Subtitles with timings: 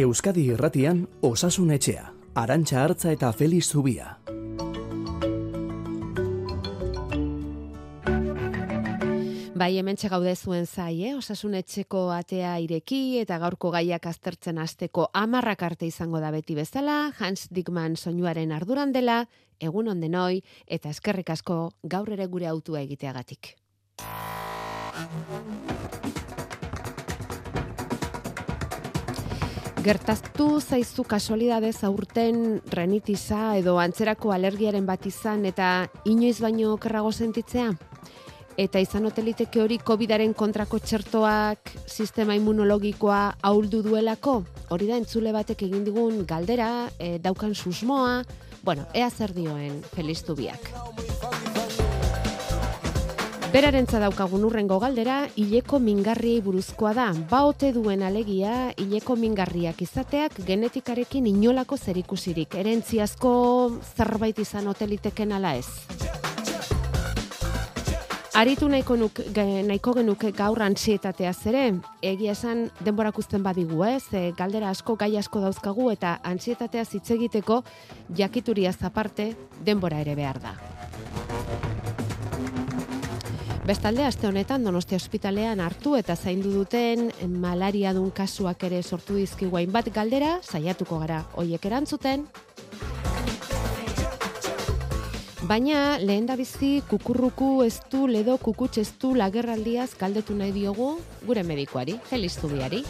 [0.00, 4.14] Euskadi Irratian Osasun Etxea, Arantxa Hartza eta Feliz Zubia.
[9.60, 11.12] Bai, hemen gaude zuen zai, eh?
[11.18, 17.12] osasun etxeko atea ireki eta gaurko gaiak aztertzen hasteko amarrak arte izango da beti bezala,
[17.18, 19.26] Hans Dickman soinuaren arduran dela,
[19.60, 23.56] egun ondenoi eta eskerrik asko gaur ere gure autua egiteagatik.
[29.80, 37.70] Gertaztu zaizu kasualidadez aurten renitiza edo antzerako alergiaren bat izan eta inoiz baino okerrago sentitzea?
[38.60, 44.42] Eta izan hoteliteke hori COVIDaren kontrako txertoak sistema immunologikoa ahuldu duelako?
[44.68, 48.20] Hori da entzule batek egin digun galdera, e, daukan susmoa,
[48.60, 50.74] bueno, ea zer dioen feliztu biak.
[53.50, 57.06] Berarentza daukagun urrengo galdera, hileko mingarriei buruzkoa da.
[57.32, 62.54] Baote duen alegia, hileko mingarriak izateak genetikarekin inolako zerikusirik.
[62.54, 63.32] Erentziazko
[63.96, 65.66] zerbait izan hoteliteken ala ez.
[68.38, 71.64] Aritu nahiko, nuk, nahiko genuke gaur antsietatea zere,
[72.06, 77.10] egia esan denborak uzten badigu ez, e, galdera asko, gai asko dauzkagu eta antsietatea hitz
[77.18, 77.64] egiteko
[78.14, 79.32] jakituria zaparte
[79.66, 80.54] denbora ere behar da.
[83.66, 87.10] Bestalde, aste honetan Donostia Ospitalean hartu eta zaindu duten
[87.42, 92.26] malaria dun kasuak ere sortu dizkigu bat galdera, saiatuko gara hoiek erantzuten.
[95.42, 100.98] Baina, lehen da bizi kukurruku ez du, ledo kukutx ez du lagerraldiaz galdetu nahi diogu
[101.26, 102.84] gure medikoari, Feliz Zubiari.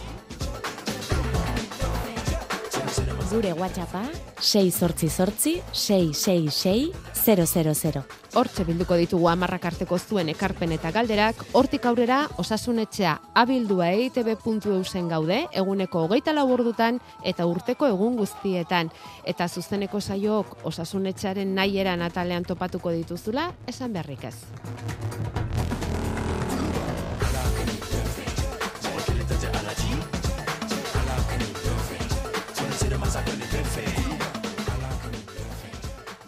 [3.31, 4.03] Gure WhatsAppa
[4.41, 8.03] 6 sortzi sortzi 666 000.
[8.35, 15.09] Hortxe bilduko ditugu amarrak arteko zuen ekarpen eta galderak, hortik aurrera osasunetxea abildua eitb.eu zen
[15.09, 18.91] gaude, eguneko hogeita lau ordutan eta urteko egun guztietan.
[19.25, 24.37] Eta zuzeneko saiok osasunetxearen nahieran atalean topatuko dituzula, esan beharrik ez.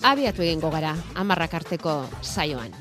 [0.02, 2.72] Abiatu egingo gara, amarrak arteko saioan.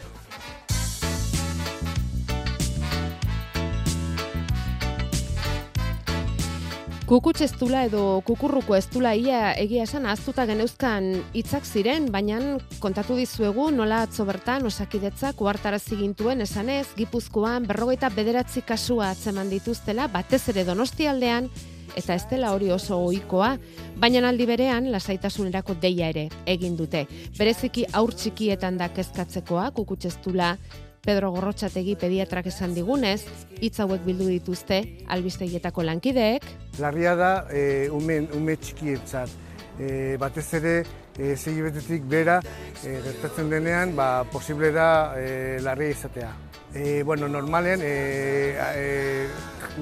[7.12, 12.40] Kukutx estula edo kukurruko estula ia egia esan aztuta geneuzkan hitzak ziren, baina
[12.80, 20.08] kontatu dizuegu nola atzo bertan osakidetzak uartarazi gintuen esanez, Gipuzkoan berrogeita bederatzi kasua atzeman dituztela,
[20.08, 21.52] batez ere donostialdean,
[21.96, 23.56] eta ez dela hori oso ohikoa,
[24.00, 27.06] baina aldi berean lasaitasunerako deia ere egin dute.
[27.38, 30.56] Bereziki aur txikietan da kezkatzekoa, kukutsestula
[31.01, 33.24] Pedro Gorrotxategi pediatrak esan digunez,
[33.57, 36.46] hitz hauek bildu dituzte albistegietako lankideek.
[36.80, 39.34] Larria da e, ume, ume txikietzat.
[39.81, 39.90] E,
[40.22, 40.75] batez ere,
[41.18, 42.38] e, segi betetik bera,
[42.84, 44.88] e, gertatzen denean, ba, posible da
[45.18, 46.31] e, larria izatea.
[46.74, 49.28] E, bueno, normalen, e, e,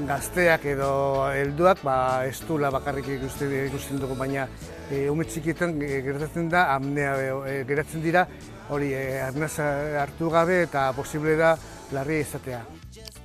[0.09, 4.47] gazteak edo helduak ba, ez du bakarrik ikusten, ikusten dugu, baina
[4.89, 7.13] e, ume txikietan e, gertatzen da, amnea
[7.45, 8.27] e, geratzen dira,
[8.69, 11.57] hori e, hartu gabe eta posible da
[11.91, 12.65] larria izatea.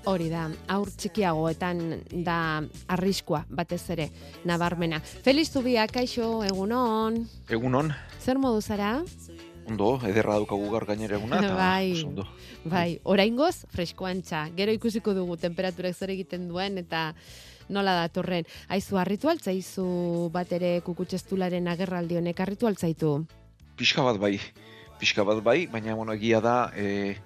[0.05, 1.81] Hori da, aur txikiagoetan
[2.25, 2.61] da
[2.93, 4.11] arriskua batez ere
[4.45, 5.01] nabarmena.
[5.01, 7.23] Feliz Zubiak, kaixo, egunon.
[7.49, 7.95] Egunon.
[8.21, 8.99] Zer modu zara?
[9.65, 12.27] Ondo, ederra daukagu gaur gainera eguna, bai, ondo.
[12.69, 14.45] Bai, oraingoz freskoantza.
[14.57, 17.13] Gero ikusiko dugu temperaturak zer egiten duen eta
[17.73, 18.45] nola da torren.
[18.69, 19.87] Aizu harritu altzaizu
[20.35, 23.15] bat ere kukutsestularen agerraldi honek harritu altzaitu?
[23.79, 24.37] Pixka bat bai,
[25.01, 27.17] pixka bat bai, baina bueno, egia da, e,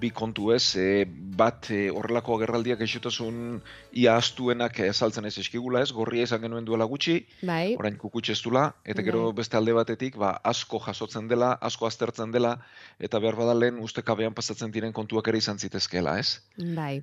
[0.00, 1.04] bi kontu ez, e,
[1.38, 3.58] bat e, horrelako agerraldiak esotasun
[4.02, 7.74] ia astuenak azaltzen ez eskigula ez, gorria izan genuen duela gutxi, bai.
[7.78, 9.38] orain kukutxestula, eta gero bai.
[9.42, 12.56] beste alde batetik, ba, asko jasotzen dela, asko aztertzen dela,
[12.98, 16.40] eta behar badalen uste kabean pasatzen diren kontuak ere izan zitezkeela ez.
[16.56, 17.02] Bai.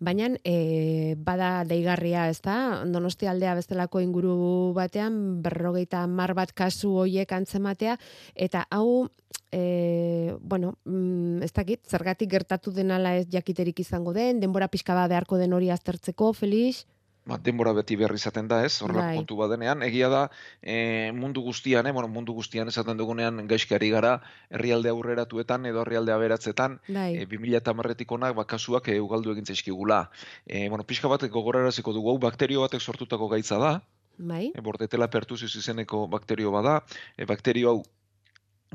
[0.00, 2.84] Baina e, bada deigarria, ez da?
[2.86, 7.98] Donosti aldea bestelako inguru batean, berrogeita mar bat kasu hoiek antzematea,
[8.34, 9.08] eta hau
[9.54, 15.10] e, bueno, mm, ez dakit, zergatik gertatu denala ez jakiterik izango den, denbora pixka bat
[15.12, 16.84] beharko den hori aztertzeko, Felix?
[17.24, 18.82] Ba, denbora beti berri izaten da, ez?
[18.84, 19.16] Horrela bai.
[19.16, 20.26] kontu badenean, egia da
[20.60, 24.18] e, mundu guztian, eh, bueno, mundu guztian esaten dugunean gaizkari gara
[24.50, 27.14] herrialde aurreratuetan edo herrialde aberatzetan, bai.
[27.16, 30.02] e, 2000 eta marretik onak bakasuak e, ugaldu egin zaizkigula.
[30.44, 33.74] E, bueno, pixka batek gogoraraziko dugu, hau bakterio batek sortutako gaitza da,
[34.16, 34.52] Bai.
[34.54, 36.80] E, bordetela pertusius izeneko bakterio bada,
[37.16, 37.78] e, bakterio hau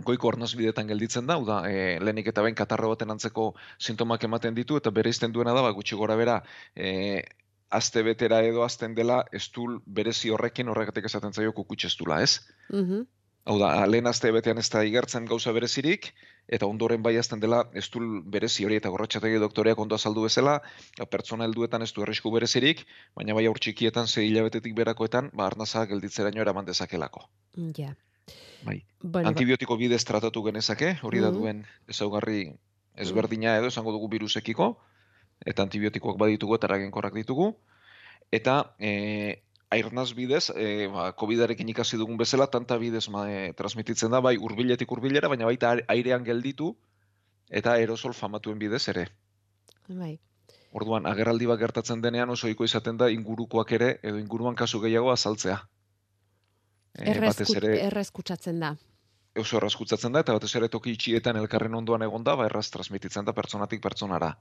[0.05, 4.77] goiko arnazbidetan gelditzen da, da e, lehenik eta behin katarro baten antzeko sintomak ematen ditu,
[4.79, 6.39] eta bere izten duena da, ba, gutxi gora bera,
[6.75, 7.23] e,
[7.69, 12.41] azte betera edo azten dela estul berezi horrekin horregatik esaten zaio kukutxestula, ez?
[12.73, 13.07] Mm
[13.49, 16.11] Hau da, lehen azte betean ez da igertzen gauza berezirik,
[16.53, 20.59] eta ondoren bai azten dela estul berezi hori eta gorratxategi doktoreak ondo azaldu bezala,
[21.09, 22.83] pertsona helduetan ez du errisku berezirik,
[23.17, 27.25] baina bai aur txikietan, zei hilabetetik berakoetan, ba, arnaza gelditzera nioa eraman dezakelako.
[27.79, 27.95] Ja.
[28.67, 28.83] Bai.
[29.01, 32.51] Bueno, Antibiotiko bidez tratatu genezake, hori da duen ezaugarri
[32.99, 34.73] ezberdina edo esango dugu virusekiko,
[35.45, 37.53] eta antibiotikoak baditugu eta eraginkorrak ditugu.
[38.31, 44.11] Eta e, airnaz bidez, e, ba, COVID-arekin ikasi dugun bezala, tanta bidez ma, e, transmititzen
[44.11, 46.73] da, bai urbiletik urbilera, baina baita airean gelditu,
[47.49, 49.07] eta aerosol famatuen bidez ere.
[49.87, 50.17] Bai.
[50.73, 55.11] Orduan, agerraldi bat gertatzen denean oso iko izaten da ingurukoak ere, edo inguruan kasu gehiago
[55.13, 55.57] azaltzea.
[56.93, 57.09] E,
[57.87, 58.75] errezkutsatzen da.
[59.37, 63.25] Oso errezkutsatzen da, eta batez ere toki itxietan elkarren ondoan egon da, ba erraz transmititzen
[63.25, 64.35] da pertsonatik pertsonara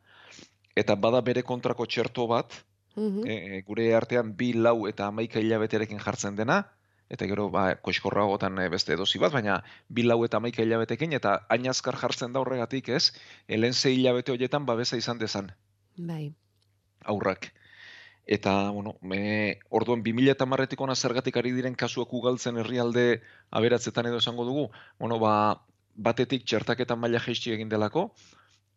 [0.79, 2.55] eta bada bere kontrako txerto bat,
[2.99, 6.63] e, gure artean bi lau eta amaika hilabeterekin jartzen dena,
[7.09, 11.39] eta gero ba, koiskorragotan e, beste edozi bat, baina bi lau eta amaika hilabetekin, eta
[11.55, 13.13] ainazkar jartzen da horregatik ez,
[13.49, 15.53] helen ze hilabete horietan babesa izan dezan.
[15.97, 16.35] Bai.
[17.05, 17.53] Aurrak.
[18.29, 24.11] Eta, bueno, me, orduan, 2000 eta marretik ona zergatik ari diren kasuak ugaltzen herrialde aberatzetan
[24.11, 24.67] edo esango dugu,
[25.01, 25.33] bueno, ba,
[25.97, 28.11] batetik txertaketan maila jeitsi egin delako,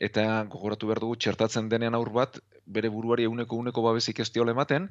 [0.01, 4.89] eta gogoratu behar dugu txertatzen denean aur bat bere buruari euneko uneko babesik ez ematen,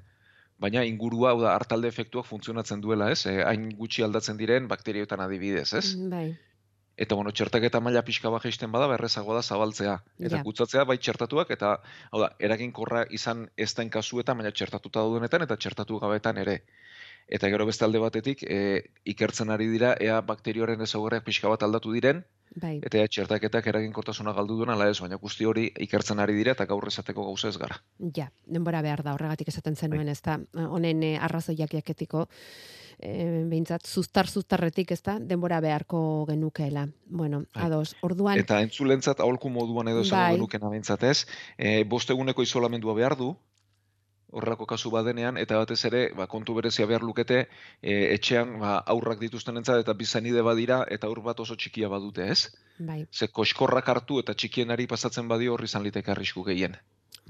[0.61, 3.25] baina ingurua, hau da, hartalde efektuak funtzionatzen duela, ez?
[3.27, 5.97] E, hain gutxi aldatzen diren bakterioetan adibidez, ez?
[5.97, 6.27] Mm, bai.
[7.01, 9.95] Eta, bueno, txertaketa maila pixka bat jaisten bada, berrezagoa da zabaltzea.
[10.29, 11.79] Eta kutsatzea bai txertatuak, eta,
[12.13, 16.59] hau da, eraginkorra izan ez den kasuetan, baina txertatuta daudenetan, eta txertatu gabetan ere.
[17.39, 18.61] Eta gero beste alde batetik, e,
[19.15, 22.21] ikertzen ari dira, ea bakterioaren ezaugarriak pixka bat aldatu diren,
[22.59, 22.81] Bai.
[22.83, 26.89] Eta txertaketak eraginkortasuna galdu duena, ala ez, baina guzti hori ikertzen ari dira eta gaur
[26.91, 27.79] esateko gauza ez gara.
[28.17, 30.17] Ja, denbora behar da, horregatik esaten zenuen, bai.
[30.19, 32.27] ez da, honen eh, arrazoiak jaketiko,
[32.99, 33.13] e,
[33.51, 36.89] behintzat, zuztar-zuztarretik, ez da, denbora beharko genukeela.
[37.07, 37.69] Bueno, bai.
[37.69, 38.41] ados, orduan...
[38.43, 40.35] Eta entzulentzat, aholku moduan edo bai.
[40.35, 41.19] genukena behintzat ez,
[41.57, 43.35] e, bosteguneko isolamendua behar du,
[44.33, 47.43] horrelako kasu badenean, eta batez ere, ba, kontu berezia behar lukete,
[47.83, 52.31] e, etxean ba, aurrak dituzten entzat, eta bizanide badira, eta aur bat oso txikia badute,
[52.31, 52.51] ez?
[52.79, 53.05] Bai.
[53.13, 56.79] Ze koskorrak hartu eta txikienari pasatzen badio horri izan liteke arrisku gehien.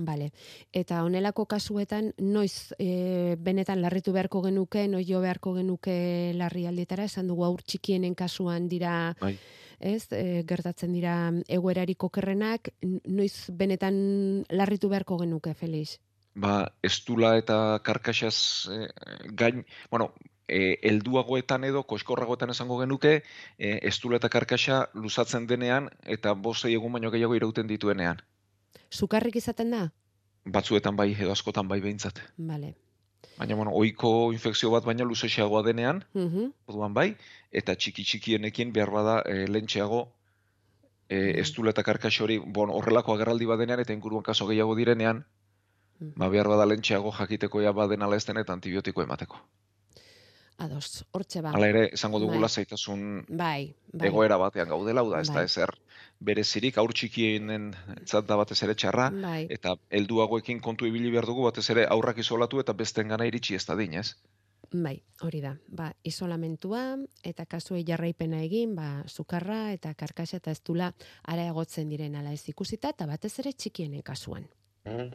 [0.01, 0.31] Bale.
[0.73, 5.97] Eta honelako kasuetan, noiz e, benetan larritu beharko genuke, noiz jo beharko genuke
[6.39, 9.35] larri aldietara, esan dugu aur txikienen kasuan dira, bai.
[9.81, 11.17] ez, e, gertatzen dira
[11.49, 12.73] eguerariko kerrenak,
[13.09, 15.99] noiz benetan larritu beharko genuke, Felix?
[16.35, 18.89] Ba, estula eta karkaxaz e,
[19.33, 20.13] gain, bueno,
[20.49, 23.23] e, elduagoetan edo, koskorragoetan esango genuke,
[23.59, 28.23] e, estula eta karkaxa luzatzen denean, eta bosei egun baino gehiago irauten dituenean.
[28.91, 29.89] Sukarrik izaten da?
[30.45, 32.23] Batzuetan bai, edo askotan bai behintzat.
[32.39, 32.75] Vale.
[33.39, 37.15] Baina, bueno, oiko infekzio bat baina luzexeagoa denean, uh bai,
[37.53, 40.09] eta txiki-txikienekin behar bada e, lentxeago
[41.09, 45.25] e, estula eta karkaxa hori, bon, horrelako agerraldi badenean, eta inguruan kaso gehiago direnean,
[46.01, 49.41] ba behar bada lentxeago jakiteko ja baden ala ezten eta antibiotiko emateko.
[50.61, 51.55] Ados, hortxe ba.
[51.57, 52.57] Hala ere, esango dugula bai.
[52.61, 54.09] zaitasun bai, bai.
[54.11, 55.45] egoera batean gaudela, da, ez da bai.
[55.49, 55.73] ezer
[56.21, 57.71] berezirik aur txikienen
[58.05, 59.47] zat da batez ere txarra, bai.
[59.57, 63.65] eta helduagoekin kontu ibili behar dugu batez ere aurrak isolatu eta besten gana iritsi ez
[63.65, 64.11] da dinez.
[64.71, 65.57] Bai, hori da.
[65.67, 66.83] Ba, isolamentua
[67.27, 70.93] eta kasuei jarraipena egin, ba, sukarra eta karkasa eta ez dula
[71.25, 74.47] ara egotzen diren ala ez ikusita, eta batez ere txikienen kasuan.
[74.91, 75.13] Bueno,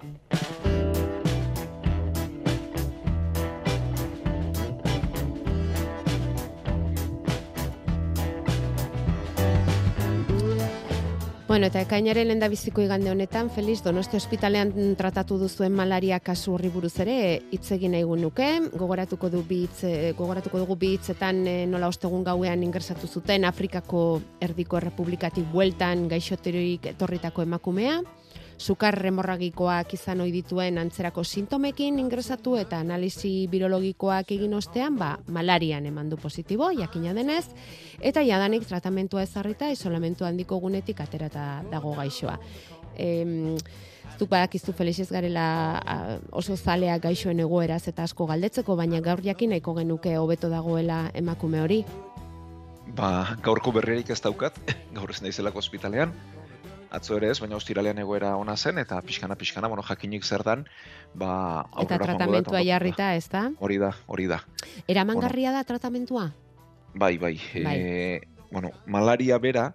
[11.67, 16.93] eta ekainaren lenda biziko igande honetan, Feliz, Donosti Hospitalean tratatu duzuen malaria kasu horri buruz
[17.03, 22.23] ere, hitz egin nahi nuke, gogoratuko, du bitz, eh, gogoratuko dugu bitzetan eh, nola ostegun
[22.23, 28.01] gauean ingresatu zuten Afrikako Erdiko Errepublikatik bueltan gaixoteroik etorritako emakumea,
[28.57, 35.85] sukar remorragikoak izan ohi dituen antzerako sintomekin ingresatu eta analisi birologikoak egin ostean, ba, malarian
[35.85, 37.45] eman du positibo, jakina denez,
[37.99, 42.39] eta jadanik tratamentua ezarrita isolamentu handiko gunetik aterata dago gaixoa.
[42.97, 43.57] Em,
[44.15, 45.45] Zuk badakizu Felix garela
[46.31, 51.59] oso zalea gaixoen egoeraz eta asko galdetzeko, baina gaur jakin nahiko genuke hobeto dagoela emakume
[51.59, 51.81] hori.
[52.95, 54.55] Ba, gaurko berriarik ez daukat,
[54.95, 56.13] gaur ez naizelako ospitalean,
[56.91, 60.65] atzo ere ez, baina ostiralean egoera ona zen, eta pixkana, pixkana, bueno, jakinik zer dan,
[61.13, 63.49] ba, Eta tratamentua jarrita, ez da?
[63.59, 64.41] Hori da, hori da.
[64.87, 66.29] Eramangarria da tratamentua?
[66.93, 67.35] Bai, bai.
[67.63, 67.75] bai.
[67.79, 69.73] E, bueno, malaria bera,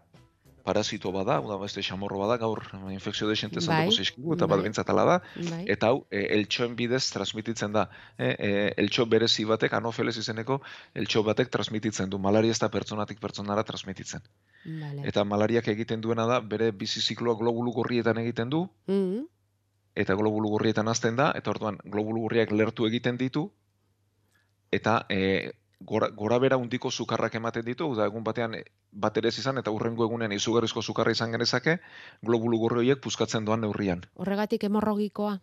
[0.65, 2.63] parasito bada, da beste xamorro bada, gaur
[2.93, 4.49] infekzio de xente bai, eta bai.
[4.53, 5.17] bat bentsatala da,
[5.49, 5.65] bai.
[5.75, 7.89] eta hau, e, eltsoen bidez transmititzen da.
[8.19, 8.51] E, e,
[8.83, 10.61] eltso berezi batek, anofeles izeneko,
[10.95, 14.25] eltso batek transmititzen du, malaria ez da pertsonatik pertsonara transmititzen.
[14.65, 15.05] Vale.
[15.09, 19.29] Eta malariak egiten duena da, bere bizizikloa globulu gorrietan egiten du, mm
[20.01, 23.49] eta globulu gorrietan azten da, eta orduan globulu gorriak lertu egiten ditu,
[24.73, 25.51] eta e,
[25.81, 29.73] gora, gora bera undiko sukarrak ematen ditu, da egun batean eh, bat ere izan eta
[29.75, 31.79] urrengo egunean izugarrizko sukarra izan genezake,
[32.23, 34.05] globulu gorri horiek puskatzen doan neurrian.
[34.15, 35.39] Horregatik hemorrogikoa?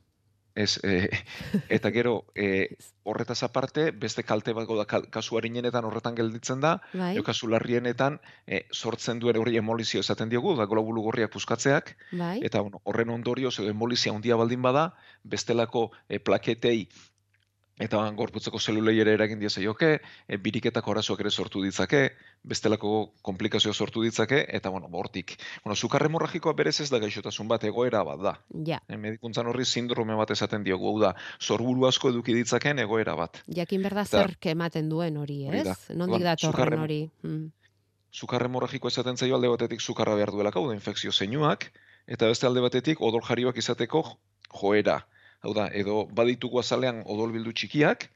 [0.57, 1.09] Ez, e,
[1.77, 7.11] eta gero, e, horretaz aparte, beste kalte bat goda, kasu harinenetan horretan gelditzen da, bai.
[7.25, 8.17] kasu larrienetan,
[8.47, 12.39] e, sortzen duen hori emolizio esaten diogu, da globulu gorriak puskatzeak, bai.
[12.41, 14.89] eta bueno, horren ondorio, emolizia handia baldin bada,
[15.23, 16.89] bestelako e, plaketei
[17.77, 19.89] eta gorputzeko zelulei ere eragin dia zaioke,
[20.27, 22.01] e, biriketako arazoak ere sortu ditzake,
[22.43, 25.35] bestelako komplikazioa sortu ditzake, eta bueno, bortik.
[25.63, 28.33] Bueno, zukar hemorragikoa berez ez da gaixotasun bat egoera bat da.
[28.65, 28.79] Ja.
[28.89, 33.43] E, medikuntzan horri sindrome bat esaten diogu, hau da, zorburu asko eduki ditzakeen egoera bat.
[33.59, 35.67] Jakin berda zer ematen duen hori, ez?
[35.93, 37.03] Nondik da torren hori?
[37.23, 37.51] Mm.
[38.17, 41.69] Zukar hemorragikoa esaten zaio alde batetik zukarra behar duelako, da infekzio zeinuak,
[42.07, 44.01] eta beste alde batetik odol jarioak izateko
[44.61, 45.03] joera
[45.43, 48.07] hau da, edo baditugu azalean odolbildu txikiak,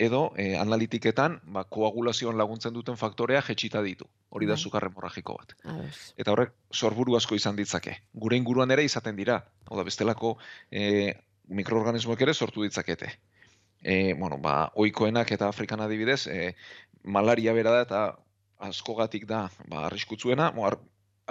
[0.00, 4.08] edo e, analitiketan ba, koagulazioan laguntzen duten faktorea jetxita ditu.
[4.34, 4.62] Hori da bai.
[4.62, 5.54] zukar hemorragiko bat.
[6.18, 7.94] Eta horrek sorburu asko izan ditzake.
[8.12, 9.38] Gure inguruan ere izaten dira.
[9.68, 10.36] Hau da, bestelako
[10.70, 11.14] e,
[11.46, 13.12] mikroorganismoek ere sortu ditzakete.
[13.84, 16.54] E, bueno, ba, oikoenak eta Afrikan adibidez, e,
[17.04, 18.02] malaria bera da eta
[18.64, 20.78] askogatik da ba, arriskutzuena, ar,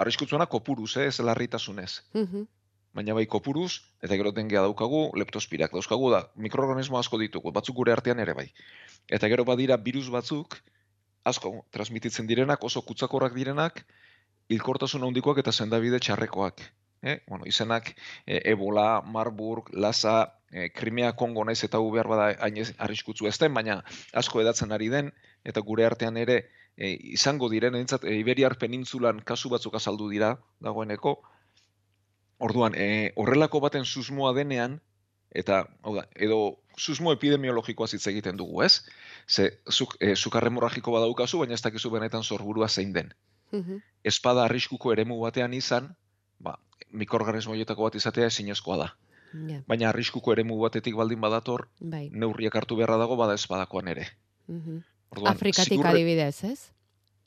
[0.00, 2.02] arriskutzuena kopuruz, eh, ez larritasunez.
[2.14, 2.46] Mm
[2.94, 7.92] baina bai kopuruz, eta gero dengea daukagu, leptospirak dauzkagu da, mikroorganismo asko ditugu, batzuk gure
[7.92, 8.46] artean ere bai.
[9.10, 10.56] Eta gero badira virus batzuk,
[11.24, 13.82] asko transmititzen direnak, oso kutsakorrak direnak,
[14.52, 16.62] hilkortasun handikoak eta sendabide txarrekoak.
[17.04, 17.18] Eh?
[17.28, 17.90] Bueno, izenak
[18.24, 23.36] e, Ebola, Marburg, Lasa, e, Krimea Kongo naiz eta hu behar bada hain arriskutzu ez
[23.42, 23.82] den, baina
[24.16, 25.10] asko edatzen ari den,
[25.44, 26.38] eta gure artean ere
[26.76, 31.18] e, izango diren, entzat, e, Iberiar penintzulan kasu batzuk azaldu dira, dagoeneko,
[32.44, 34.80] Orduan, e, horrelako baten susmoa denean,
[35.34, 36.38] eta, hau da, edo
[36.76, 38.84] susmo epidemiologikoa zitza egiten dugu, ez?
[39.28, 43.14] Ze, zuk, e, zukarre badaukazu, baina ez dakizu benetan zorburua zein den.
[43.52, 45.94] Mm Espada arriskuko eremu batean izan,
[46.38, 46.58] ba,
[46.92, 48.88] mikorganismo bat izatea ezinezkoa da.
[49.66, 52.10] Baina arriskuko eremu batetik baldin badator, bai.
[52.12, 54.08] neurriak hartu beharra dago, bada espadakoan ere.
[54.48, 54.82] Mm
[55.30, 56.70] Afrikatik adibidez, ez?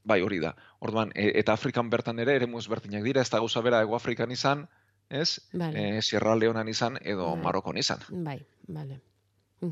[0.03, 0.53] Bai, hori da.
[0.79, 4.31] Orduan, e, eta Afrikan bertan ere, eremu ezberdinak dira, ez da gauza bera Ego Afrikan
[4.31, 4.67] izan,
[5.09, 5.41] ez?
[5.53, 5.97] Vale.
[5.97, 7.43] E, Sierra Leonan izan edo bai.
[7.43, 8.03] Marokon izan.
[8.09, 9.01] Bai, bale.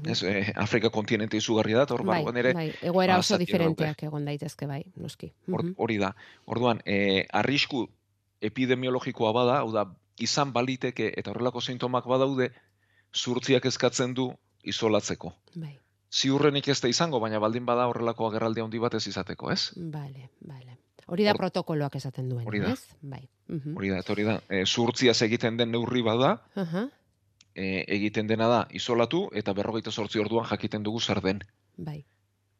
[0.09, 2.53] Ez, eh, Afrika kontinente izugarri da, hor bai, ere...
[2.57, 5.29] Bai, egoera oso diferenteak egon daitezke, bai, noski.
[5.77, 6.15] Hori da.
[6.45, 7.85] Orduan, eh, arrisku
[8.41, 9.85] epidemiologikoa bada, hau da,
[10.17, 12.49] izan baliteke eta horrelako sintomak badaude,
[13.13, 14.31] zurtziak eskatzen du
[14.63, 15.33] isolatzeko.
[15.55, 15.77] Bai.
[16.15, 19.71] Ziurrenik ez da izango, baina baldin bada horrelako agerraldi handi bat ez izateko, ez?
[19.75, 20.79] Bale, bale.
[21.07, 22.71] Hori da Or, protokoloak esaten duen, hori da.
[22.73, 22.97] ez?
[23.01, 23.21] Bai.
[23.75, 24.39] Hori da, hori da.
[24.49, 26.85] E, zurtziaz egiten den neurri bada, uh
[27.55, 31.37] egiten dena da isolatu eta berrogeita sortzi orduan jakiten dugu zer den.
[31.77, 32.01] Bai.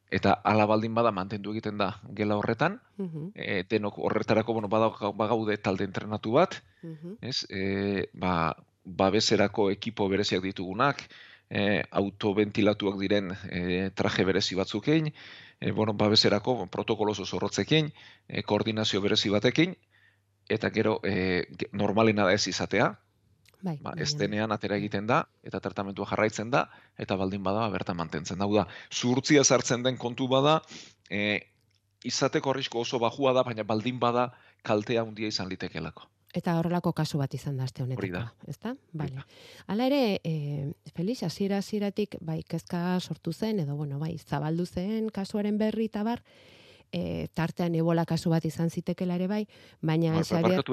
[0.08, 3.32] Eta ala baldin bada mantendu egiten da gela horretan, uh
[3.70, 7.44] denok horretarako bueno, bagaude talde entrenatu bat, uh ez?
[7.50, 11.02] E, ba, babeserako ekipo bereziak ditugunak,
[11.50, 15.12] e, autoventilatuak diren e, traje berezi batzukein,
[15.60, 17.92] e, bueno, babeserako protokolo zorrotzekin,
[18.28, 19.76] e, koordinazio berezi batekin,
[20.50, 22.94] eta gero e, normalena da ez izatea,
[23.62, 27.98] bai, ba, ez denean atera egiten da, eta tratamentua jarraitzen da, eta baldin bada bertan
[27.98, 28.48] mantentzen da.
[28.48, 30.62] da, zuhurtzia zartzen den kontu bada,
[31.10, 31.40] e,
[32.06, 34.32] izateko arrisko oso bajua da, baina baldin bada
[34.64, 36.10] kaltea handia izan litekelako.
[36.36, 38.76] Eta horrelako kasu bat izan da aste honetan, ezta?
[38.94, 39.24] Vale.
[39.68, 40.66] Hala ere, eh
[40.96, 46.04] Felix hasiera hasieratik bai kezka sortu zen edo bueno, bai zabaldu zen kasuaren berri ta
[46.04, 46.22] bar
[46.92, 49.44] e, tartean ebola kasu bat izan zitekela ere bai,
[49.82, 50.64] baina ba, Xabier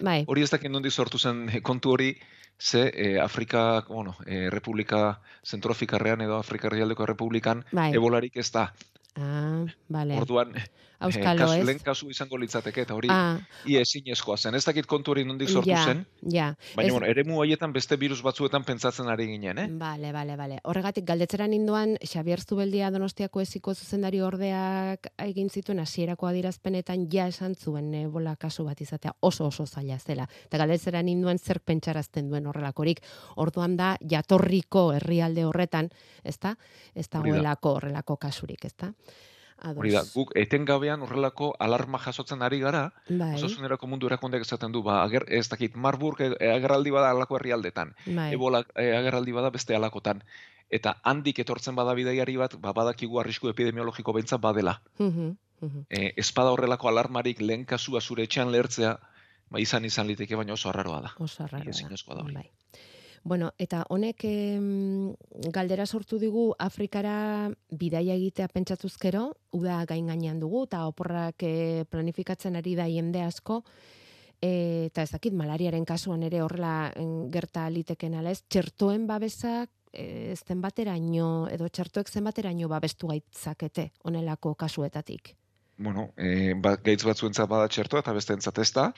[0.00, 0.24] bai.
[0.26, 2.16] hori ez dakit nondi sortu zen eh, kontu hori
[2.58, 7.92] ze e, Afrika, bueno, e, Republika Zentrofikarrean edo Afrika Herrialdeko Republikan bai.
[7.94, 8.72] ebolarik ez da.
[9.14, 10.16] Ah, vale.
[10.16, 10.54] Orduan,
[11.02, 13.40] Auskalo, eh, kasu, kasu izango litzateke, eta hori ah.
[13.66, 14.54] ia ezin eskoa zen.
[14.54, 16.04] Ez dakit kontu hori nondik sortu zen.
[16.30, 16.92] Ja, Baina, ez...
[16.94, 19.66] bueno, ere haietan beste virus batzuetan pentsatzen ari ginen, eh?
[19.80, 20.58] Bale, bale, bale.
[20.62, 27.56] Horregatik, galdetzeran induan, Xabier Zubeldia donostiako eziko zuzendari ordeak egin zituen hasierako adirazpenetan ja esan
[27.56, 30.28] zuen bola kasu bat izatea oso oso zaila zela.
[30.46, 33.02] Eta galdetzeran induan zer pentsarazten duen horrelakorik.
[33.36, 35.90] Orduan da, jatorriko herrialde horretan,
[36.22, 36.54] ezta?
[36.94, 38.92] Ez dagoelako horrelako kasurik, ezta?
[39.62, 43.34] Hori da, guk etengabean horrelako alarma jasotzen ari gara, bai.
[43.36, 47.92] osasunerako mundu erakundeak esaten du, ba, ager, ez dakit, Marburg e, agerraldi bada alako herrialdetan,
[48.08, 48.32] bai.
[48.34, 50.24] ebola e, agerraldi bada beste alakotan,
[50.78, 54.80] eta handik etortzen bada bidaiari bat, ba, badakigu arrisku epidemiologiko behintzat badela.
[54.98, 58.96] E, espada horrelako alarmarik lehen kasua zure etxean lehertzea,
[59.46, 61.14] ba, izan izan liteke, baina oso arraroa da.
[61.22, 62.26] Oso arraroa da.
[62.32, 62.48] Bai.
[63.24, 65.14] Bueno, eta honek em,
[65.54, 72.58] galdera sortu digu Afrikara bidaia egitea pentsatuzkero, uda gain gainean dugu, eta oporrak e, planifikatzen
[72.58, 73.60] ari da jende asko,
[74.42, 76.90] e, eta ez dakit malariaren kasuan ere horrela
[77.30, 84.56] gerta liteken alez, txertoen babesak e, zen bateraino, edo txertoek zen bateraino babestu gaitzakete onelako
[84.58, 85.36] kasuetatik.
[85.78, 88.90] Bueno, e, ba, gaitz batzuentzat bada txertoa eta beste entzat ez da,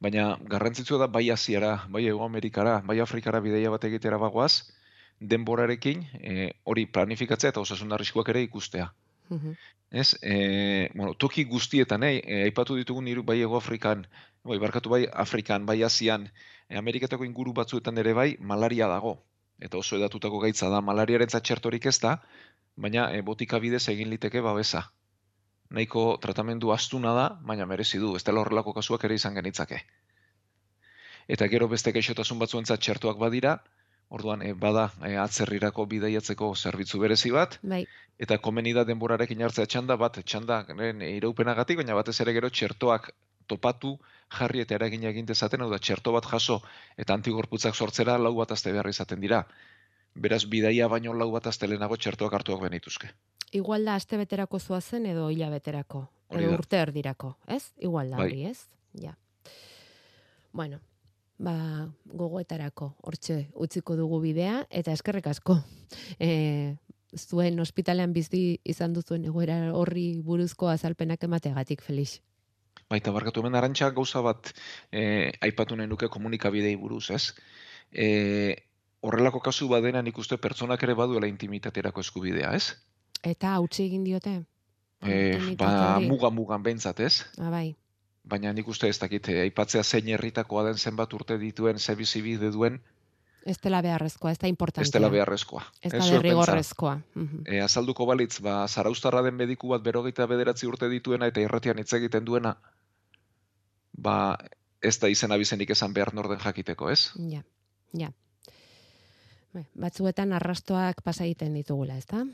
[0.00, 4.72] baina garrantzitsua da bai Asiara, bai Ego Amerikara, bai Afrikara bideia bat egitera bagoaz,
[5.20, 8.92] denborarekin e, hori planifikatzea eta osasun arriskuak ere ikustea.
[9.30, 9.56] Mm
[9.90, 14.02] Ez, e, bueno, toki guztietan, eh, e, aipatu ditugu niru bai Ego Afrikan,
[14.42, 16.26] bai, barkatu bai Afrikan, bai Asian,
[16.68, 19.14] e, Ameriketako inguru batzuetan ere bai, malaria dago.
[19.60, 22.16] Eta oso edatutako gaitza da, malariaren txertorik ez da,
[22.74, 24.88] baina e, botika bidez egin liteke babesa
[25.70, 29.80] nahiko tratamendu astuna da, baina merezi du, ez dela horrelako kasuak ere izan genitzake.
[31.36, 33.56] Eta gero beste gaixotasun batzuentzat txertuak badira,
[34.08, 37.84] orduan e, bada e, atzerrirako bidaiatzeko zerbitzu berezi bat, bai.
[38.22, 43.10] eta komeni da denborarekin hartzea txanda bat, txanda e, iraupenagatik, baina batez ere gero txertoak
[43.50, 43.96] topatu
[44.38, 46.60] jarri eta eragin egin dezaten, hau da txerto bat jaso
[46.96, 49.42] eta antigorputzak sortzera lau bat azte behar izaten dira.
[50.14, 53.10] Beraz, bidaia baino lau bat azte lehenago txertoak hartuak benituzke
[53.56, 56.06] igual da aste beterako zuazen edo hila beterako.
[56.30, 57.72] Edo urte erdirako, ez?
[57.78, 58.26] Igual da, bai.
[58.26, 58.66] hori, ez?
[58.98, 59.14] Ja.
[60.52, 60.80] Bueno,
[61.38, 65.60] ba, gogoetarako, hortxe, utziko dugu bidea, eta eskerrek asko.
[66.18, 66.76] E,
[67.16, 72.20] zuen ospitalean bizi izan duzuen egoera horri buruzko azalpenak emateagatik, Felix.
[72.90, 74.52] Baita, barkatu hemen arantxa gauza bat
[74.92, 77.34] e, aipatu nahi nuke komunikabidei buruz, ez?
[77.92, 78.06] E,
[79.06, 82.76] horrelako kasu badena nik uste pertsonak ere baduela intimitaterako eskubidea, ez?
[83.22, 84.42] Eta hautsi egin diote?
[85.02, 87.24] E, ba, mugan mugan behintzat, ez?
[87.38, 87.76] Ah, bai.
[88.26, 92.22] Baina nik uste ez dakit, eh, aipatzea zein herritakoa den zenbat urte dituen, ze bizi
[92.22, 92.80] bide duen.
[93.46, 94.88] Ez dela beharrezkoa, ez da importantea.
[94.88, 95.62] Ez dela beharrezkoa.
[95.80, 96.96] Ez da derrigorrezkoa.
[97.44, 101.92] E, azalduko balitz, ba, zaraustarra den mediku bat berogeita bederatzi urte dituena eta irratian hitz
[101.94, 102.56] egiten duena,
[103.92, 104.16] ba,
[104.82, 107.12] ez da izena bizenik esan behar norden jakiteko, ez?
[107.30, 107.44] Ja,
[107.94, 108.10] ja.
[109.78, 112.26] Batzuetan arrastoak pasa egiten ditugula, ez da?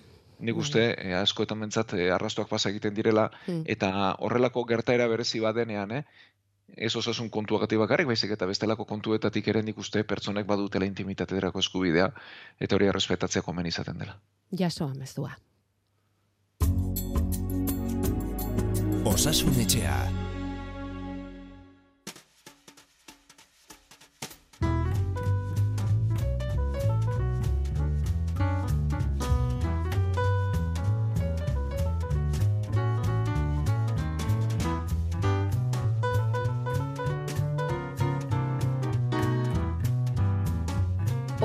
[0.43, 0.63] Nik bai.
[0.65, 3.65] uste e, askoetan mentzat e, arrastoak pasa egiten direla hmm.
[3.67, 6.05] eta horrelako gertaera berezi badenean, eh?
[6.73, 12.09] Ez osasun kontuagatik bakarrik, baizik eta bestelako kontuetatik ere nik uste pertsonek badutela intimitaterako eskubidea
[12.61, 14.17] eta hori errespetatzea komen izaten dela.
[14.59, 15.37] Jaso amezua.
[19.05, 20.22] Osasun etxea.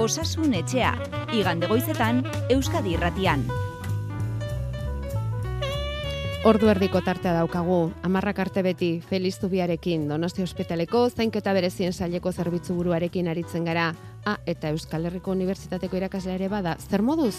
[0.08, 0.94] Osasun etxea,
[1.36, 2.22] igande goizetan,
[2.54, 3.42] Euskadi irratian.
[6.48, 12.78] Ordu erdiko tartea daukagu, amarrak arte beti, Feliz Zubiarekin, Donosti Hospitaleko, zainketa berezien saileko zerbitzu
[12.78, 13.90] buruarekin aritzen gara,
[14.24, 17.36] A, eta Euskal Herriko Unibertsitateko irakasle ere bada, zer moduz?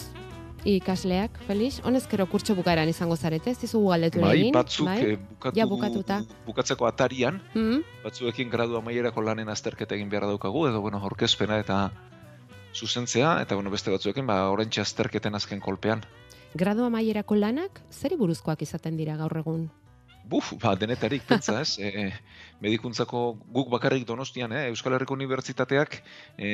[0.69, 4.99] ikasleak, Felix, honezkero kurtso bukaeran izango zarete, ez dizugu galdetu bai, batzuk bai?
[5.15, 6.21] Eh, bukatu, ja, bukatuta.
[6.45, 11.79] bukatzeko atarian, mm batzuekin gradu amaierako lanen azterketa egin behar daukagu, edo bueno, orkezpena eta
[12.79, 16.05] zuzentzea, eta bueno, beste batzuekin, ba, orentxe azterketen azken kolpean.
[16.59, 19.69] Gradu amaierako lanak, zeri buruzkoak izaten dira gaur egun?
[20.29, 22.11] Buf, ba, denetarik, pentsa ez, e,
[22.61, 23.23] medikuntzako
[23.55, 26.03] guk bakarrik donostian, eh, Euskal Herriko Unibertsitateak,
[26.37, 26.51] e,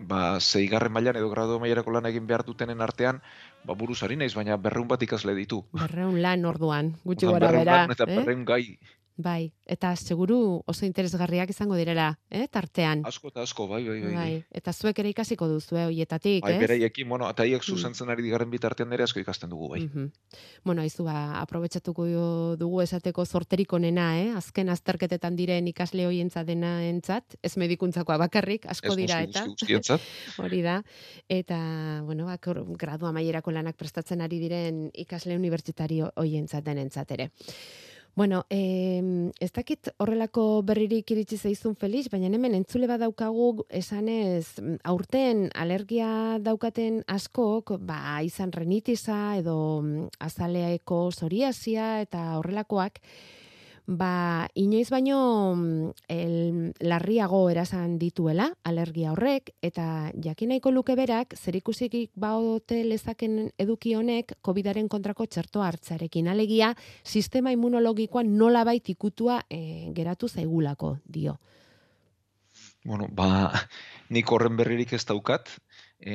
[0.00, 3.20] ba, zeigarren mailan edo gradu amaierako lan egin behar dutenen artean,
[3.64, 5.62] ba, buruz naiz, baina berreun bat ikasle ditu.
[5.72, 7.84] Berreun lan orduan, gutxi gara bera.
[7.92, 8.16] Eta eh?
[8.16, 8.78] berreun gai
[9.18, 13.00] Bai, eta seguru oso interesgarriak izango direla, eh, tartean.
[13.08, 14.12] Asko eta asko, bai, bai, bai.
[14.14, 14.34] bai.
[14.60, 16.52] Eta zuek ere ikasiko duzu, eh, oietatik, bai?
[16.52, 17.66] Bai, bereiekin, bueno, eta hiek mm.
[17.66, 19.80] zuzentzen ari digarren bitartean ere asko ikasten dugu, bai.
[19.88, 20.06] Mm
[20.62, 22.06] Bueno, aizu, ba, aprobetsatuko
[22.60, 24.30] dugu esateko zorterik onena, eh?
[24.38, 29.46] Azken azterketetan diren ikasle hoientza dena entzat, ez medikuntzakoa bakarrik, asko dira, eta.
[30.44, 30.78] Hori da.
[31.26, 31.58] Eta,
[32.06, 32.38] bueno, ba,
[32.78, 37.30] gradu amaierako lanak prestatzen ari diren ikasle unibertsitario hoientzat denentzat ere.
[38.18, 45.44] Bueno, eh, ez dakit horrelako berririk iritsi zaizun Felix, baina hemen entzule badaukagu esanez aurten
[45.54, 46.08] alergia
[46.42, 49.54] daukaten askok, ba izan renitisa edo
[49.84, 52.98] mm, azaleaeko psoriasia eta horrelakoak,
[53.88, 61.96] ba, inoiz baino mm, el, larriago erasan dituela, alergia horrek, eta jakinaiko luke berak, zerikusik
[62.14, 66.28] baote lezaken eduki honek, COVIDaren kontrako txerto hartzarekin.
[66.28, 71.38] Alegia, sistema immunologikoa nola baitikutua e, geratu zaigulako, dio.
[72.88, 73.28] Bueno, ba,
[74.16, 75.50] nik horren berririk ez daukat,
[76.00, 76.14] e,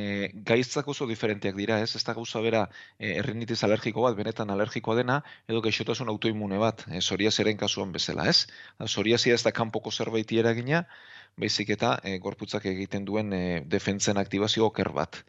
[0.49, 1.91] gaitzak oso diferenteak dira, ez?
[1.99, 2.61] Ez da gauza bera
[2.97, 5.19] e, errinitiz alergiko bat, benetan alergikoa dena,
[5.51, 8.47] edo gaixotasun autoimune bat, e, zeren kasuan bezala, ez?
[8.87, 10.81] Zoriazia ez da kanpoko zerbait eragina,
[11.37, 15.23] baizik eta e, gorputzak egiten duen e, defentzen aktibazio oker bat.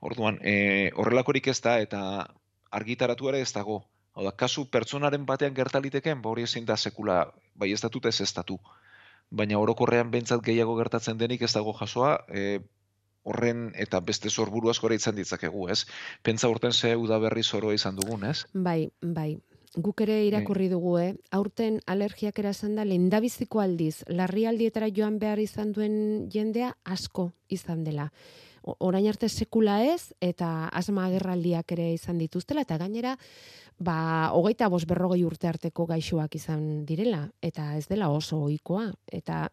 [0.00, 2.02] Orduan, e, horrelakorik ez da, eta
[2.72, 3.84] argitaratu ere ez dago.
[4.14, 8.32] Hau da, kasu pertsonaren batean gertaliteken, ba hori ezin da sekula, bai ez datut ez
[8.34, 8.58] datu.
[9.32, 12.60] Baina orokorrean behintzat gehiago gertatzen denik ez dago jasoa, e,
[13.22, 15.84] horren eta beste sorburu askora izan ditzakegu, ez?
[16.22, 18.44] Pentsa urten ze udaberri zoro izan dugun, ez?
[18.52, 19.38] Bai, bai.
[19.72, 21.12] Guk ere irakurri dugu, eh?
[21.32, 25.94] Aurten alergiak erasan da lendabiziko aldiz, larrialdietara joan behar izan duen
[26.32, 28.10] jendea asko izan dela.
[28.62, 33.16] Orain arte sekula ez, eta asma agerraldiak ere izan dituztela, eta gainera,
[33.78, 39.48] ba, hogeita bos berrogei urte arteko gaixoak izan direla, eta ez dela oso ohikoa eta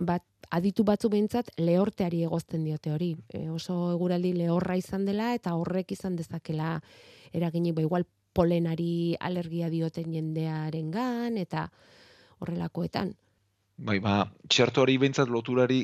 [0.00, 3.14] bat aditu batzu behintzat lehorteari egozten diote hori.
[3.32, 6.80] E, oso eguraldi lehorra izan dela eta horrek izan dezakela
[7.32, 11.68] eraginik ba igual polenari alergia dioten jendearen gan eta
[12.40, 13.14] horrelakoetan.
[13.76, 15.80] Bai, ba, txerto hori behintzat loturari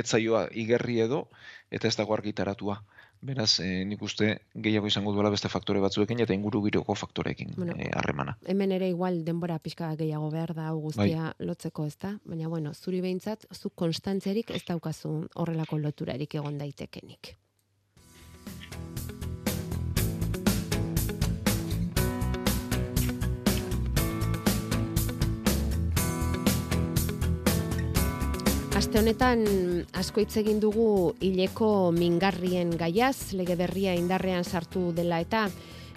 [0.00, 1.26] etzaioa igerri edo
[1.70, 2.78] eta ez dago argitaratua.
[3.24, 7.76] Beraz, e, nik uste gehiago izango duela beste faktore batzuekin eta inguru giroko faktorekin bueno,
[7.78, 8.36] e, harremana.
[8.46, 11.46] Hemen ere igual denbora pixka gehiago behar da guztia bai.
[11.46, 17.36] lotzeko ez da, baina bueno, zuri behintzat, zu konstantziarik ez daukazu horrelako loturarik egon daitekenik.
[28.74, 29.44] Aste honetan
[29.94, 35.44] asko hitz egin dugu hileko mingarrien gaiaz, lege berria indarrean sartu dela eta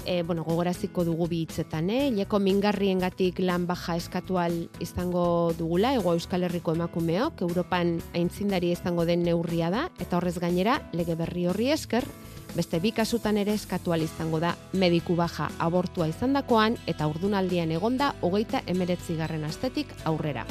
[0.06, 2.04] e, bueno, gogoraziko dugu bi hitzetan, eh?
[2.12, 9.26] Hileko mingarriengatik lan baja eskatual izango dugula, ego Euskal Herriko emakumeok, Europan aintzindari izango den
[9.26, 12.06] neurria da, eta horrez gainera, lege berri horri esker,
[12.54, 18.62] beste bi kasutan ere eskatual izango da mediku baja abortua izandakoan eta urdunaldian egonda hogeita
[18.70, 20.46] emeretzi garren astetik aurrera.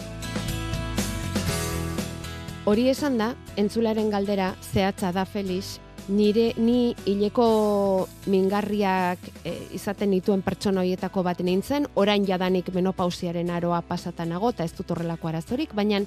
[2.66, 5.76] Hori esan da, entzularen galdera, zehatza da Felix,
[6.10, 13.78] nire ni hileko mingarriak e, izaten dituen pertsona hoietako bat nintzen, orain jadanik menopausiaren aroa
[13.86, 16.00] pasatanago eta ez dut horrelako arazorik, baina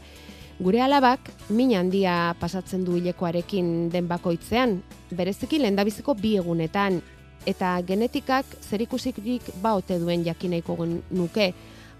[0.59, 4.81] gure alabak min handia pasatzen du hilekoarekin den bakoitzean,
[5.15, 6.99] bereziki lendabiziko bi egunetan,
[7.47, 9.23] eta genetikak zerikusik
[9.63, 11.53] ba ote duen jakinaiko nuke,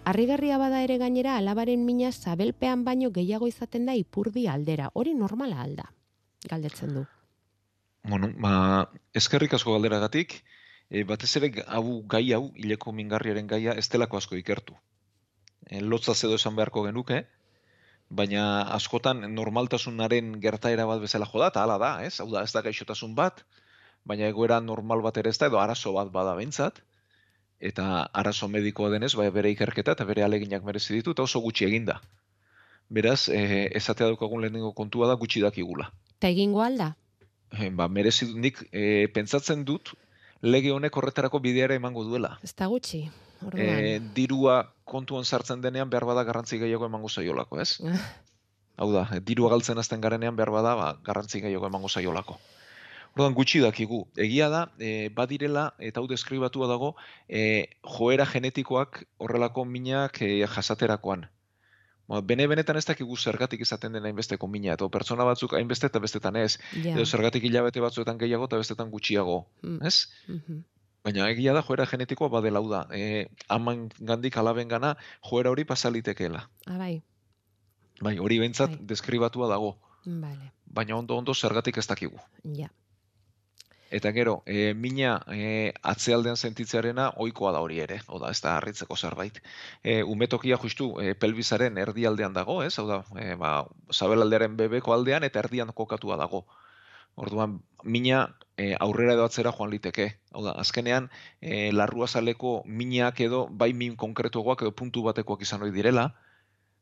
[0.05, 4.89] Arrigarria bada ere gainera alabaren mina zabelpean baino gehiago izaten da ipurdi aldera.
[4.93, 5.85] Hori normala alda,
[6.49, 7.05] galdetzen du.
[8.03, 10.39] Bueno, ba, eskerrik asko galderagatik,
[10.89, 14.77] e, batez ere hau gai hau, hileko mingarriaren gaia, ez delako asko ikertu.
[15.67, 17.25] E, lotza zedo esan beharko genuke,
[18.09, 18.43] baina
[18.79, 22.15] askotan normaltasunaren gertaera bat bezala joda, eta hala da, ez?
[22.23, 23.43] Hau da, ez da gaixotasun bat,
[24.05, 26.81] baina egoera normal bat ere ez da, edo arazo bat bada bentsat,
[27.59, 31.67] eta arazo medikoa denez, bai bere ikerketa eta bere aleginak merezi ditu eta oso gutxi
[31.67, 31.99] eginda.
[32.89, 35.91] Beraz, e, esatea daukagun lehenengo kontua da gutxi dakigula.
[36.19, 36.95] Ta egingo alda?
[37.51, 39.93] E, ba, merezi dut nik e, pentsatzen dut
[40.41, 42.37] lege honek horretarako bideara emango duela.
[42.43, 43.03] Ez da gutxi.
[43.55, 47.77] E, dirua kontuan sartzen denean behar bada garrantzi gehiago emango zaiolako, ez?
[48.79, 52.39] Hau da, dirua galtzen azten garenean behar bada ba, garrantzi gehiago emango zaiolako.
[53.15, 54.03] Orduan gutxi dakigu.
[54.17, 56.93] Egia da, e, badirela, eta hau deskribatua dago,
[57.27, 57.67] e,
[57.97, 61.25] joera genetikoak horrelako minak e, jasaterakoan.
[62.09, 66.01] Ba, bene benetan ez dakigu zergatik izaten den hainbesteko mina, eta pertsona batzuk hainbeste eta
[66.01, 66.57] bestetan ez.
[66.79, 69.79] Edo zergatik hilabete batzuetan gehiago eta bestetan gutxiago, mm.
[69.85, 70.09] ez?
[70.27, 70.65] Mm
[70.99, 72.81] Baina egia da joera genetikoa badela da.
[72.91, 74.97] E, aman gandik alaben gana
[75.29, 76.41] joera hori pasalitekeela.
[76.67, 76.99] Ah, bai.
[78.03, 78.87] Bai, hori behintzat bai.
[78.91, 79.77] deskribatua dago.
[80.05, 80.51] Vale.
[80.65, 82.19] Baina ondo-ondo zergatik ez dakigu.
[82.57, 82.67] Ja.
[83.89, 88.95] Eta gero, e, mina e, atzealdean sentitzearena ohikoa da hori ere, oda, ez da harritzeko
[88.95, 89.39] zerbait.
[89.84, 92.75] E, umetokia justu e, pelbizaren erdialdean dago, ez?
[92.78, 93.54] Hau da, e, ba,
[93.93, 96.45] zabelaldearen bebeko aldean eta erdian kokatua dago.
[97.17, 98.21] Orduan, mina
[98.58, 100.08] e, aurrera edo atzera joan liteke.
[100.34, 101.10] Hau da, azkenean,
[101.41, 106.12] e, larrua zaleko minak edo, bai min konkretuagoak edo puntu batekoak izan hori direla,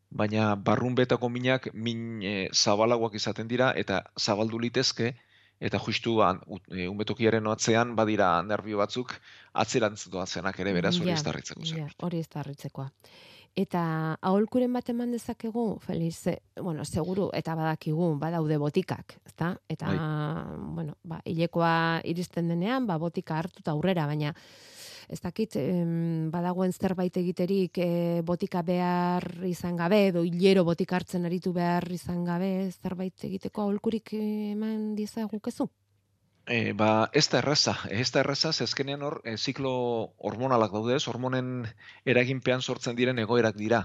[0.09, 5.15] baina barrun betako minak min e, zabalagoak izaten dira eta zabaldu litezke,
[5.59, 6.33] eta justu ba,
[6.69, 9.15] e, unbetokiaren atzean badira nervio batzuk
[9.53, 12.29] atzerantz doazenak ere beraz hori ja, hori ez
[13.57, 13.81] Eta
[14.21, 16.29] aholkuren bat eman dezakegu, Feliz,
[16.61, 19.55] bueno, seguru, eta badakigu, badaude botikak, ezta?
[19.67, 20.59] Eta, bai.
[20.75, 24.35] bueno, ba, hilekoa iristen denean, ba, botika hartuta aurrera, baina,
[25.07, 31.25] ez dakit, em, badagoen zerbait egiterik e, botika behar izan gabe, edo hilero botika hartzen
[31.25, 35.69] aritu behar izan gabe, zerbait egiteko aholkurik eman dizagukezu?
[36.47, 39.71] E, ba, ez da erraza, ez da erraza, zezkenean hor, e, ziklo
[40.29, 41.65] hormonalak daude, hormonen
[42.05, 43.81] eraginpean sortzen diren egoerak dira.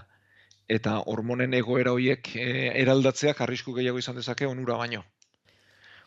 [0.70, 2.46] Eta hormonen egoera horiek e,
[2.82, 5.02] eraldatzeak arrisku gehiago izan dezake onura baino.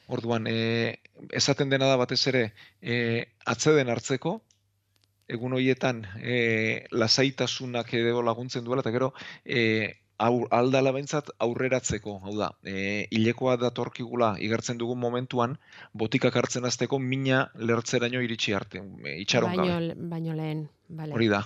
[0.08, 1.00] Orduan, e,
[1.32, 2.46] esaten dena da batez ere,
[2.82, 2.96] e,
[3.56, 4.38] atzeden hartzeko,
[5.28, 9.12] egun horietan e, lasaitasunak edo laguntzen duela, eta gero,
[9.46, 15.58] e, aur, aldala bentsat aurreratzeko, hau da, e, hilekoa datorkigula igartzen dugun momentuan,
[15.94, 20.10] botikak hartzen azteko mina lertzeraino iritsi arte, e, itxaron baino, gabe.
[20.16, 21.14] Baino lehen, bale.
[21.18, 21.44] Hori da.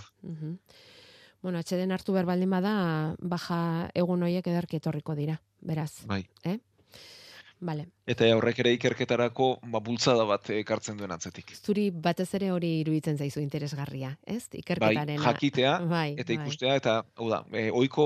[1.42, 2.74] Bueno, atxeden hartu behar baldin bada,
[3.20, 3.60] baja
[3.96, 6.04] egun horiek edarki etorriko dira, beraz.
[6.10, 6.26] Bai.
[6.44, 6.60] Eh?
[7.60, 7.90] Vale.
[8.08, 11.52] Eta horrek ere ikerketarako ba, bultzada bat ekartzen duen atzetik.
[11.60, 14.46] Zuri batez ere hori iruditzen zaizu interesgarria, ez?
[14.62, 15.20] Ikerketaren.
[15.20, 16.38] Bai, jakitea bai, eta bai.
[16.40, 18.06] ikustea, eta hau da, e, oiko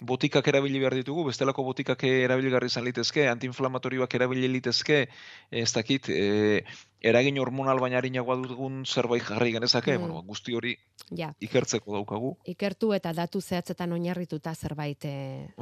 [0.00, 5.02] botikak erabili behar ditugu, bestelako botikak erabiligarri izan litezke, antiinflamatorioak erabili litezke,
[5.50, 6.62] ez dakit, e,
[7.02, 10.06] eragin hormonal baina harinagoa dugun zerbait jarri genezake, mm.
[10.06, 10.76] bueno, guzti hori
[11.10, 11.32] ja.
[11.42, 12.36] ikertzeko daukagu.
[12.54, 15.14] Ikertu eta datu zehatzetan oinarrituta zerbait e,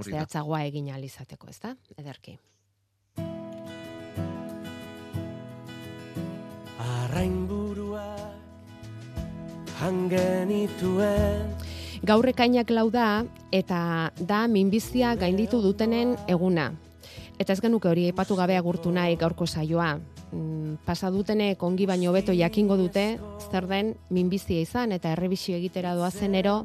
[0.04, 1.74] zehatzagoa egin alizateko, ez da?
[1.96, 2.36] Ederki.
[9.80, 11.56] Hangenituen
[12.00, 16.70] Gaur ekainak lau da eta da minbizia gainditu dutenen eguna.
[17.36, 19.98] Eta ez genuke hori aipatu gabe agurtu nahi gaurko saioa.
[20.32, 23.18] Mm, pasa dutenek ongi baino beto jakingo dute
[23.50, 26.64] zer den minbizia izan eta errebisio egitera doa zenero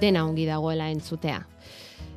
[0.00, 1.44] dena ongi dagoela entzutea.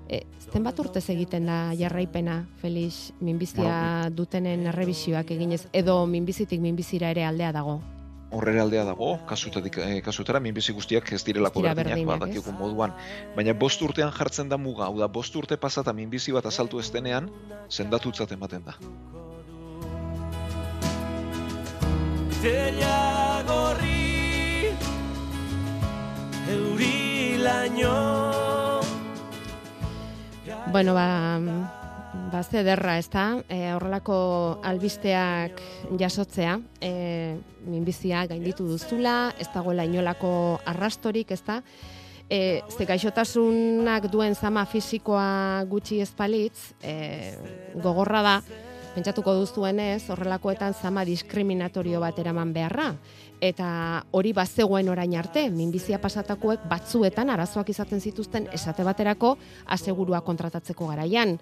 [0.10, 7.26] E, zenbat urtez egiten da jarraipena, Felix, minbizia dutenen errebisioak eginez, edo minbizitik minbizira ere
[7.26, 7.82] aldea dago?
[8.36, 12.92] Horrere aldea dago, kasutatik, eh, kasutara, minbizi guztiak ez direlako berdinak, badakiko moduan.
[13.36, 16.90] Baina bost urtean jartzen da muga, hau da, bost urte pasata minbizi bat azaltu ez
[16.92, 17.32] denean,
[17.72, 18.76] zendatutzat ematen da.
[22.42, 23.96] Tela gorri,
[30.72, 31.40] Bueno, ba,
[32.36, 34.16] ba zederra, ez da, e, horrelako
[34.68, 35.62] albisteak
[35.96, 41.62] jasotzea, e, minbizia gainditu duzula, ez dagoela inolako arrastorik, ez da,
[42.28, 47.38] e, ze gaixotasunak duen zama fisikoa gutxi ezpalitz, e,
[47.80, 48.38] gogorra da,
[48.96, 52.94] pentsatuko duzuenez, horrelakoetan zama diskriminatorio bat eraman beharra.
[53.44, 53.68] Eta
[54.16, 59.38] hori bazegoen orain arte, minbizia pasatakoek batzuetan arazoak izaten zituzten esate baterako
[59.76, 61.36] asegurua kontratatzeko garaian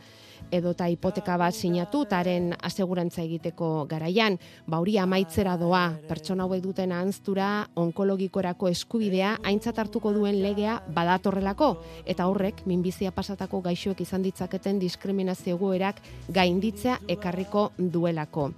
[0.51, 5.83] edota hipoteka bat sinatu taren asegurantza egiteko garaian, ba hori amaitzera doa.
[6.07, 11.75] Pertsona hauek duten anztura onkologikorako eskubidea aintzat hartuko duen legea badatorrelako.
[12.05, 16.01] Eta horrek minbizia pasatako gaixoek izan ditzaketen diskriminazio goerak
[16.33, 18.51] gainditzea ekarriko duelako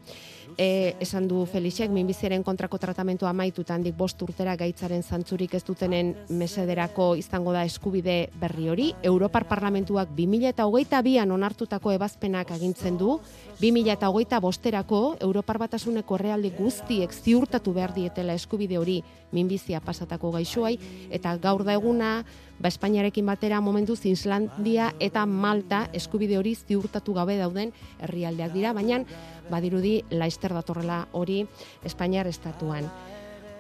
[0.57, 6.13] e, esan du Felixek, minbiziaren kontrako tratamentua amaitutan dik bost urtera gaitzaren zantzurik ez dutenen
[6.29, 8.87] mesederako izango da eskubide berri hori.
[9.03, 13.19] Europar Parlamentuak 2008an onartutako ebazpenak agintzen du,
[13.61, 19.01] 2008 bosterako Europar Batasuneko realdi guztiek ziurtatu behar dietela eskubide hori
[19.35, 20.77] minbizia pasatako gaixoai,
[21.11, 22.23] eta gaur da eguna,
[22.59, 29.03] ba Espainiarekin batera momentu Islandia eta Malta eskubide hori ziurtatu gabe dauden herrialdeak dira, baina
[29.49, 31.45] badirudi laister datorrela hori
[31.83, 32.89] Espainiar estatuan.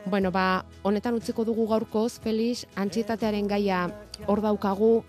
[0.05, 3.87] Bueno, ba, honetan utziko dugu gaurkoz, Felix, antxietatearen gaia
[4.29, 4.99] hor daukagu,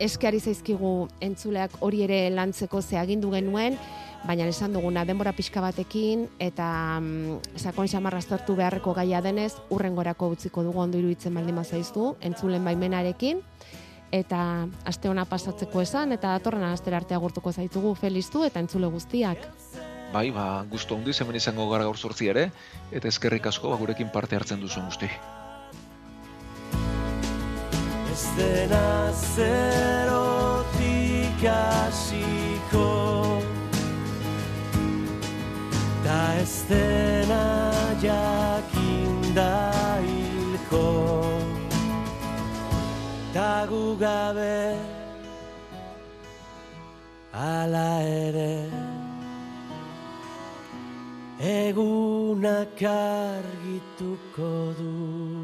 [0.00, 3.76] eskeari zaizkigu entzuleak hori ere lantzeko ze agindu genuen,
[4.26, 6.68] baina esan duguna denbora pixka batekin eta
[7.00, 12.64] mm, sakon xamarra aztertu beharreko gaia denez, urrengorako utziko dugu ondo iruditzen baldin mazaiztu, entzulen
[12.64, 13.42] baimenarekin,
[14.12, 14.40] eta
[14.84, 19.48] aste ona pasatzeko esan, eta datorren astera arte agurtuko zaitugu feliztu eta entzule guztiak.
[20.12, 22.50] Bai, ba, guztu handi hemen izango gara gaur sortzi ere,
[22.92, 25.08] eta eskerrik asko ba, gurekin parte hartzen duzu guzti.
[28.12, 30.16] Ez dena zerotik
[31.52, 32.86] asiko
[36.06, 37.44] Da ez dena
[38.00, 39.52] jakinda
[40.06, 40.86] hilko
[43.34, 44.78] tagu gabe
[47.34, 48.85] ala ere
[51.38, 55.35] egunak argituko du